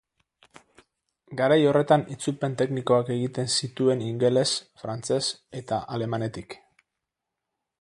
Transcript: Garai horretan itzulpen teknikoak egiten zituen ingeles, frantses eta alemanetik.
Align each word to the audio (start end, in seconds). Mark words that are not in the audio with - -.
Garai 1.41 1.57
horretan 1.71 2.05
itzulpen 2.15 2.55
teknikoak 2.61 3.11
egiten 3.17 3.51
zituen 3.59 4.01
ingeles, 4.07 4.49
frantses 4.85 5.23
eta 5.61 5.83
alemanetik. 5.99 6.57